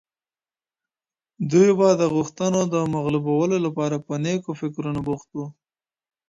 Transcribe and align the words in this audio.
دوی 1.51 1.69
به 1.79 1.87
د 2.01 2.03
غوښتنو 2.13 2.59
د 2.73 2.75
مغلوبولو 2.93 3.55
لپاره 3.65 3.95
په 4.05 4.13
نېکو 4.23 4.51
فکرونو 4.61 4.99
بوخت 5.07 5.29
وو. 5.35 5.45